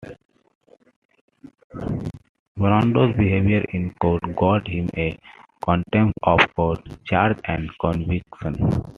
[2.57, 5.15] Brando's behavior in court got him a
[5.63, 8.83] contempt of court charge and conviction.